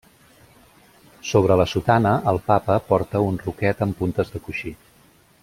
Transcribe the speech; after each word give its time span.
Sobre 1.31 1.57
la 1.61 1.67
sotana 1.73 2.13
el 2.33 2.41
Papa 2.47 2.79
porta 2.89 3.23
un 3.27 3.39
roquet 3.45 3.85
amb 3.89 3.99
puntes 4.01 4.35
de 4.37 4.43
coixí. 4.49 4.75